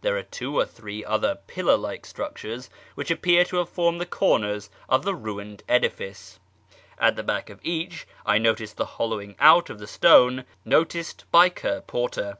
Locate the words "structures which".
2.04-3.12